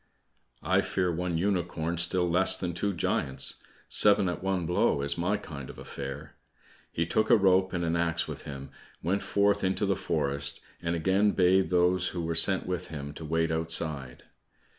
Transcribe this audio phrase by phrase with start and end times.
[0.63, 3.61] "I fear one unicorn still less than two giants.
[3.87, 6.37] Seven at one blow, is my kind of affair."
[6.91, 8.71] He took a rope and an axe with him,
[9.03, 13.23] went forth into the forest, and again bade those who were sent with him to
[13.23, 14.23] wait outside.